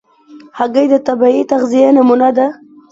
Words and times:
هګۍ 0.59 0.85
د 0.93 0.95
طبیعي 1.07 1.43
تغذیې 1.51 1.89
نمونه 1.97 2.29
ده. 2.37 2.47